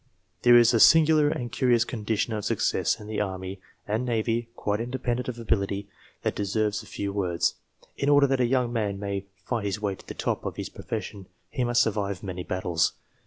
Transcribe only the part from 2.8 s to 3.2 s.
in